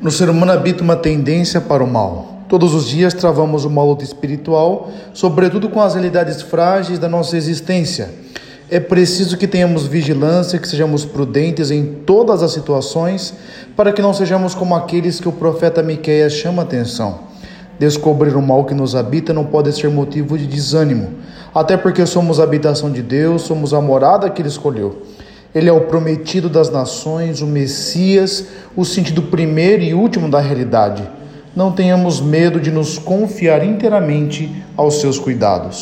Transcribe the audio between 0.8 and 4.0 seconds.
uma tendência para o mal. Todos os dias travamos uma